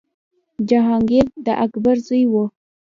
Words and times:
جهانګیر 0.69 1.25
د 1.45 1.47
اکبر 1.65 1.95
زوی 2.05 2.23
و. 2.31 2.33